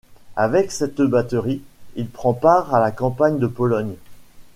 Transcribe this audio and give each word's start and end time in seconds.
Avec 0.35 0.71
cette 0.71 0.99
batterie, 0.99 1.61
il 1.95 2.09
prend 2.09 2.33
part 2.33 2.73
à 2.73 2.79
la 2.79 2.89
campagne 2.89 3.37
de 3.37 3.45
Pologne. 3.45 3.93